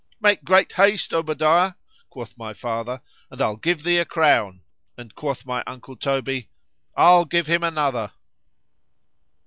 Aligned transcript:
——Make 0.19 0.43
great 0.43 0.71
haste, 0.71 1.13
Obadiah, 1.13 1.73
quoth 2.09 2.35
my 2.35 2.55
father, 2.55 3.03
and 3.29 3.39
I'll 3.39 3.55
give 3.55 3.83
thee 3.83 3.99
a 3.99 4.03
crown! 4.05 4.63
and 4.97 5.13
quoth 5.13 5.45
my 5.45 5.63
uncle 5.67 5.95
Toby, 5.95 6.49
I'll 6.97 7.25
give 7.25 7.45
him 7.45 7.63
another. 7.63 8.11